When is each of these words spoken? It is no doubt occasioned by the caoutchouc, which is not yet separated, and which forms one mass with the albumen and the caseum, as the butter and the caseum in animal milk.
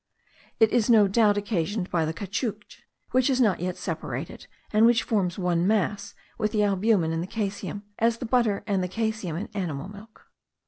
It 0.59 0.71
is 0.71 0.89
no 0.89 1.07
doubt 1.07 1.37
occasioned 1.37 1.91
by 1.91 2.05
the 2.05 2.11
caoutchouc, 2.11 2.65
which 3.11 3.29
is 3.29 3.39
not 3.39 3.59
yet 3.59 3.77
separated, 3.77 4.47
and 4.73 4.87
which 4.87 5.03
forms 5.03 5.37
one 5.37 5.67
mass 5.67 6.15
with 6.39 6.53
the 6.53 6.63
albumen 6.63 7.13
and 7.13 7.21
the 7.21 7.27
caseum, 7.27 7.83
as 7.99 8.17
the 8.17 8.25
butter 8.25 8.63
and 8.65 8.81
the 8.83 8.89
caseum 8.89 9.37
in 9.37 9.47
animal 9.53 9.89
milk. 9.89 10.25